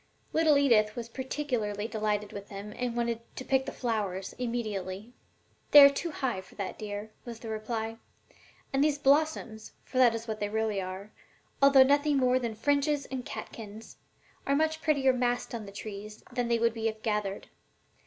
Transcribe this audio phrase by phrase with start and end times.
[0.33, 5.13] Little Edith was particularly delighted with them, and wanted to "pick the flowers" immediately.
[5.69, 7.99] "They are too high for that, dear," was the reply,
[8.73, 11.11] "and these blossoms for that is what they really are,
[11.61, 13.97] although nothing more than fringes and catkins
[14.47, 17.49] are much prettier massed on the trees than they would be if gathered.